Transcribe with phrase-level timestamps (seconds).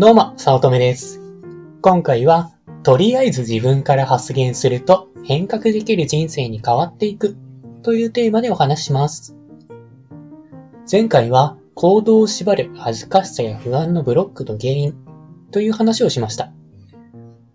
[0.00, 1.20] どうも、さおとめです。
[1.82, 2.52] 今回は、
[2.84, 7.36] とりあえず自分から発言すると変革できる人生に変わっていく
[7.82, 9.34] というテーマでお話しします。
[10.88, 14.94] 前回は、行動を縛る恥ずかしさや不安のブロックの原因
[15.50, 16.52] という話をしました。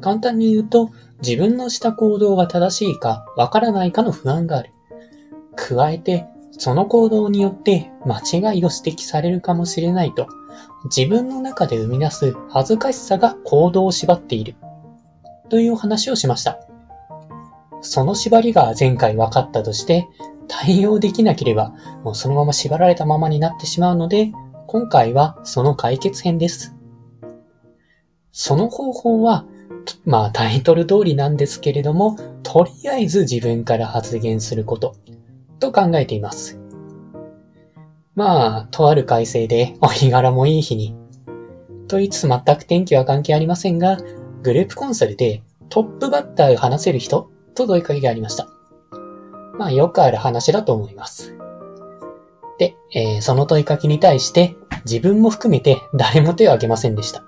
[0.00, 4.70] 簡単に言うと、自分のした行動が正しいかわからないかの不安がある。
[5.56, 6.28] 加えて、
[6.58, 10.28] その行動によって間違いを指摘されるかもしれないと、
[10.94, 14.56] 自分の中で生み出す恥ずかしさが行動を縛っている。
[15.48, 16.58] という話をしました。
[17.80, 20.08] その縛りが前回分かったとして、
[20.48, 21.72] 対応できなければ、
[22.02, 24.32] もうそのまま縛られたままになってしまうので、
[24.66, 26.74] 今回はその解決編です。
[28.32, 29.44] その方法は、
[30.04, 34.96] まあタイトル通りなんですけれども、とりあえず自分から発言すること、
[35.58, 36.60] と考えています。
[38.14, 40.96] まあ、とある改正でお日柄もいい日に、
[41.86, 43.98] と言いつつ全く天気は関係ありませんが、
[44.42, 48.48] グループコンサルでトップバッターが話せる人と問いかけがありました。
[49.58, 51.36] まあ、よくある話だと思います。
[52.58, 57.24] で、えーその問いかけに対して自分も含めて誰も手を挙げませんでした。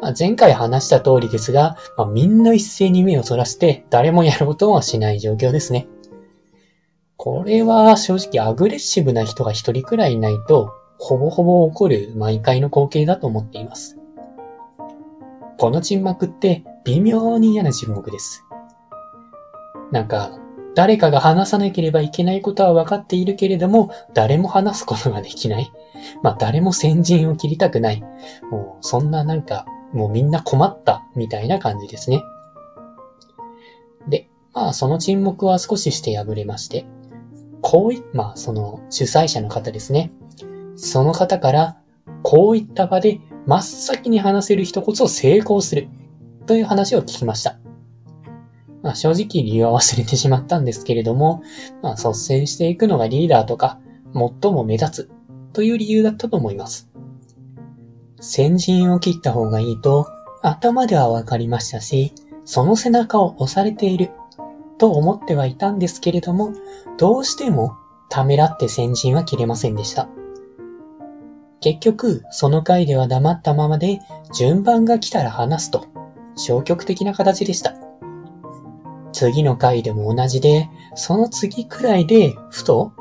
[0.00, 5.88] まあ、前回話した通りですが、まあ、みんな一斉に目をそらして誰もやろうとはしない状況ですね。
[7.18, 13.98] これは正直アグレッシブな人が一人くらいいないと、ほぼほぼ起こる毎回の光景だと思っています。
[15.58, 18.44] この沈黙って微妙に嫌な沈黙です。
[19.90, 20.38] なんか、
[20.76, 25.72] 誰かが話さなければいけないことは分かっているけれども、誰も話すことができない。
[26.22, 28.00] まあ誰も先陣を切りたくない。
[28.52, 32.22] もうそんななんか、もうみんな困ったみたいな感じですね。
[34.06, 36.86] で、まあその沈黙は少しして破れまして、
[37.60, 40.12] こういっ、まあ、その主催者の方ですね。
[40.76, 41.76] その方から、
[42.22, 45.88] こういった場で真っ先に話せる人こそ成功する。
[46.46, 47.58] という話を聞きました。
[48.82, 51.42] まあ、正直理由は忘れてしまったんですけれども、
[51.82, 53.80] まあ、率先していくのがリーダーとか、
[54.14, 55.10] 最も目立つ
[55.52, 56.88] という理由だったと思います。
[58.20, 60.06] 先陣を切った方がいいと、
[60.42, 62.12] 頭ではわかりましたし、
[62.44, 64.10] その背中を押されている
[64.78, 66.52] と思ってはいたんですけれども、
[66.96, 67.76] どうしても
[68.08, 70.08] ためらって先陣は切れませんでした。
[71.60, 74.00] 結局、その回では黙ったままで、
[74.32, 75.86] 順番が来たら話すと、
[76.36, 77.74] 消極的な形でした。
[79.12, 82.92] 次の回でも同じで、その次くらいで、ふと、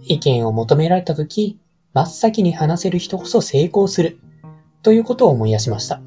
[0.00, 1.58] 意見を求められたとき、
[1.92, 4.18] 真っ先に話せる人こそ成功する、
[4.82, 6.00] ということを思い出しました。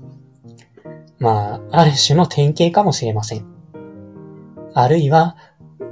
[1.19, 3.60] まあ、ある種の典型かもしれません。
[4.73, 5.35] あるいは、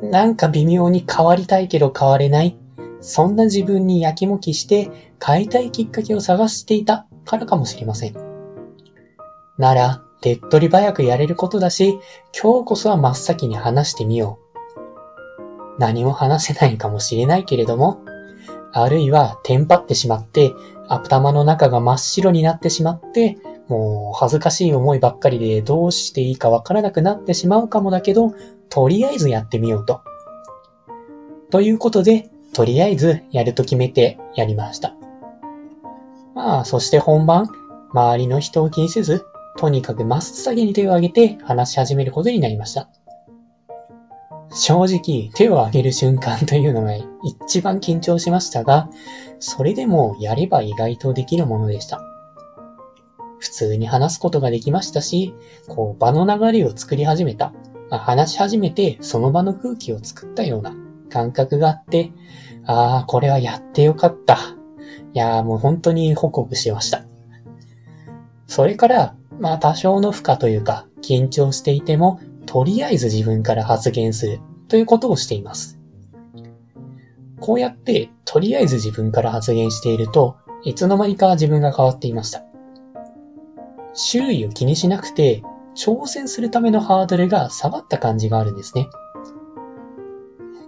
[0.01, 2.57] なんか微妙に変わりたいけど変われない。
[3.01, 4.89] そんな自分にやきもきして
[5.25, 8.15] 変えたいきっかけを探していたからかもしれません。
[9.57, 11.99] なら、手っ取り早くやれることだし、
[12.39, 14.39] 今日こそは真っ先に話してみよ
[15.77, 15.79] う。
[15.79, 17.99] 何も話せないかもしれないけれども、
[18.71, 20.53] あるいはテンパってしまって、
[20.89, 28.33] 頭の中が真っ白になってしまって、もう恥ずかしい思いばっかりでどうしていいかわからなくなってしまうかもだけど、
[28.69, 30.01] とりあえずやってみようと。
[31.49, 34.93] ということで、とりあえずやると決めてやりました。
[36.35, 37.47] まあ、そして本番、
[37.91, 39.25] 周りの人を気にせず、
[39.57, 42.89] とにかく真っ先に手を挙げて話し始めることになりました。
[44.51, 46.93] 正直、手を挙げる瞬間というのが
[47.23, 48.89] 一番緊張しましたが、
[49.39, 52.01] それでもやれば意外とできるものでした。
[53.39, 55.33] 普通に話すことができましたし、
[55.67, 57.53] こう場の流れを作り始めた。
[57.97, 60.73] 話し始めてその場の空気を作ったような
[61.09, 62.11] 感覚があって、
[62.65, 64.37] ああ、これはやってよかった。
[65.13, 67.03] いやーもう本当にホクホクしました。
[68.47, 75.79] それから、まあ多少の負荷というか、緊張していても、とりあえず自分から発言するということをしています。
[77.39, 82.43] こうやって、とりあえず自分から発言していると、いつの間にか自分が変わっていました。
[83.93, 85.41] 周囲を気にしなくて、
[85.79, 88.89] 挑戦するためのハードルが下がった感じがあるんですね。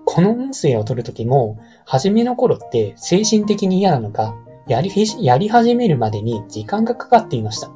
[0.06, 4.36] この音声を取るときも、初めの頃って精神的に嫌なのか、
[4.68, 7.70] やりやり始めるまでに時間がかかっていました。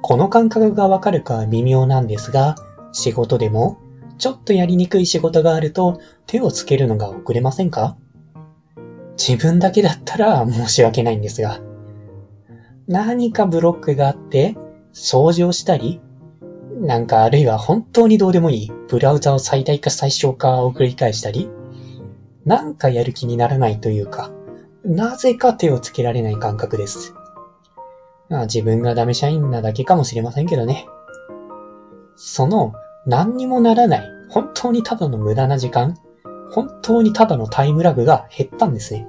[0.00, 2.54] この感覚がわかるかは微妙なんですが、
[2.92, 3.76] 仕事でも、
[4.16, 7.96] ちょっとやりにくい仕事があると手をつけるのが遅れませんか？
[9.18, 11.60] 自分だけだったら申し訳ないんですが、
[12.86, 14.56] 何かブロックがあって、
[14.94, 16.00] 掃除をしたり、
[16.80, 21.50] なんかあるいは本当にどうでもいいブラウザを最大化最小化を繰り返したり、
[22.46, 24.30] なんかやる気にならないというか、
[24.82, 27.14] なぜか手をつけられない感覚です。
[28.30, 30.86] まあ自分がダメ社員なだけかもしれませんけどね。
[32.16, 32.72] その
[33.06, 35.98] 何にもならない、本当にただの無駄な時間、
[36.50, 39.06] 本当にただのタイムラグが減ったんですね。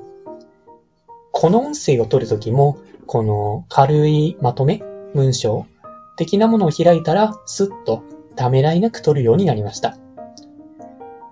[1.31, 4.83] この音声を取るときも、この軽いまとめ、
[5.15, 5.65] 文章
[6.21, 8.03] 的なものを開いたら、スッと
[8.35, 9.97] ためらいなく取るようになりました。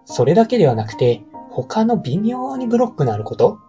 [0.05, 1.21] それだけではなくて、
[1.51, 3.59] 他の微妙にブロックのあること、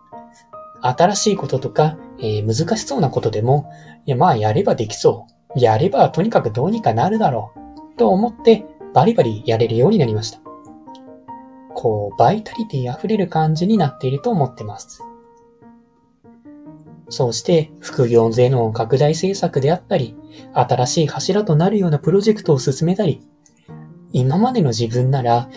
[0.81, 3.71] 新しいこととか、えー、難しそうなことでも、
[4.07, 5.61] いや、まあやればできそう。
[5.61, 7.53] やればとにかくどうにかなるだろ
[7.95, 7.99] う。
[7.99, 8.65] と思って
[8.95, 10.41] バリバリやれるようになりました。
[11.75, 15.03] こう、バイタリティ溢れる感じになっていると思ってます。
[17.11, 20.17] そうして、副業税の拡大政策であったり、
[20.55, 23.21] 新しい柱となるようなプロジェクトを進めたり、
[24.13, 25.51] 今までの自分なら、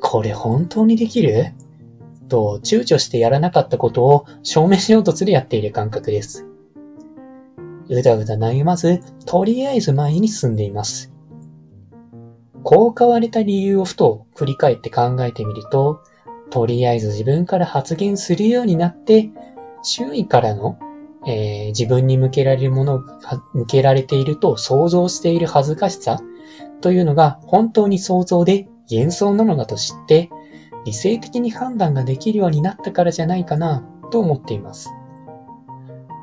[0.00, 1.54] これ本当にできる？
[2.28, 6.46] と躊躇してやらなかったことを証明しようとするやっている感覚です。
[7.88, 11.10] うだうだ悩まず、とりあえず前に進んでいます。
[12.62, 16.00] こう変われた理由をふと振り返って考えてみると、
[16.50, 19.30] とりあえず自分から発言するようになって、
[19.82, 20.78] 周囲からの、
[21.28, 26.22] えー、自分に向けられるものが向けられていると想像している恥ずかしさ
[26.80, 30.30] というのが本当に想像で幻想なのだと知って、
[30.86, 34.88] 理性的に判断ができるようになったからじゃないかなと思っています。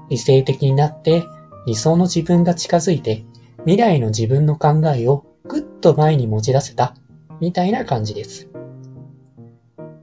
[0.09, 1.23] 理性的になって
[1.67, 3.25] 理想の自分が近づいて
[3.59, 6.95] 未来の自分の考えをぐっと前に持ち出せた
[7.39, 8.49] みたいな感じです。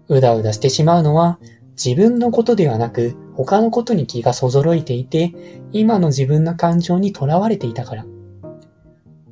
[0.09, 1.41] うだうだしてしまうのは
[1.83, 5.33] 自分のことではなく他のことに気がそぞろいていて
[5.73, 8.05] 今の自分の感情にとらわれていたから。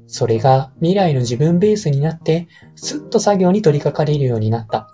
[0.06, 4.88] それが未来の自分ベースになって、すっと作業に取り掛かれるようになった。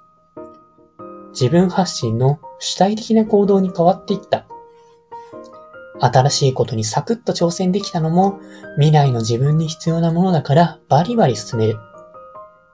[1.31, 4.47] 自分発信の主体的な行動に変わっていった。
[6.01, 8.41] 新しいことにサクッと挑戦できたのも、
[8.77, 11.79] 未来の自分に必要なものだからバリバリ進める。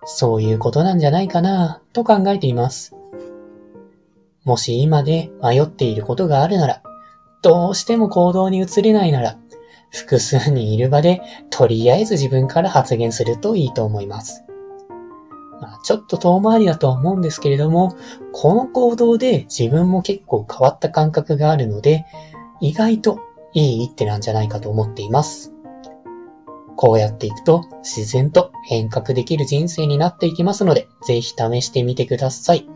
[0.04, 2.96] そういうことなんじゃないかなと考えています。
[4.44, 6.82] もし今で迷っていることがあるなら、
[7.42, 9.38] どうしても行動に移れないなら、
[9.90, 14.44] 複数人いる場で、とりあえず自分から発言するといいと思います。
[15.60, 17.94] まあ、ちょっと遠回りだとは思うんですけれども、
[18.32, 22.04] この行動で自分も結構変わった感覚があるので、
[22.60, 23.20] 意外と
[23.52, 25.52] いい一手なんじゃないかと思っています。
[26.74, 32.66] こうやっていくと自然と変革できる人生になっていきますので、ぜひ試してみてください。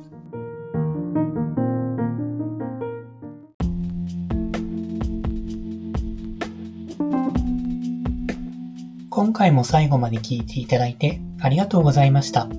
[9.16, 12.50] 今回も最後まで聞いていただいてありがとうございました。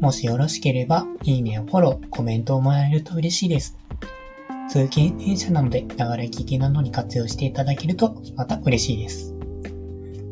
[0.00, 3.76] もしよろしければ、いいねやフォロー、コメントをもらえると嬉しいです。
[4.70, 5.94] 通勤電車なので、流れ
[6.24, 9.34] 聞きなどに活用していただけると、また嬉しいです。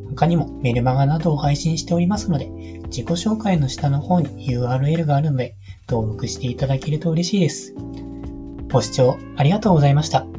[0.08, 2.46] 他にもメルマガなどを配信しておりますので、
[2.86, 5.54] 自己紹介の下の方に URL があるので、
[5.86, 7.74] 登録していただけると嬉しいです。
[8.72, 10.29] ご視聴ありがとうございました。